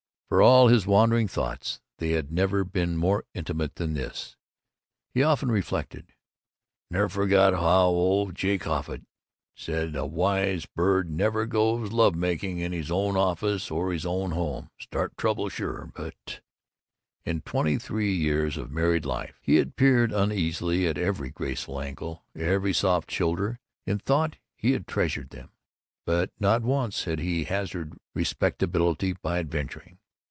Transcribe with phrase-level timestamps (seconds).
[0.29, 4.37] For all his wandering thoughts, they had never been more intimate than this.
[5.13, 6.13] He often reflected,
[6.89, 9.01] "Nev' forget how old Jake Offutt
[9.57, 14.31] said a wise bird never goes love making in his own office or his own
[14.31, 14.69] home.
[14.79, 15.49] Start trouble.
[15.49, 15.91] Sure.
[15.93, 16.39] But"
[17.25, 22.23] In twenty three years of married life he had peered uneasily at every graceful ankle,
[22.37, 25.49] every soft shoulder; in thought he had treasured them;
[26.05, 29.97] but not once had he hazarded respectability by adventuring.